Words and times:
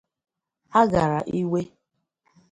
agara 0.81 1.17
iwe 1.39 1.61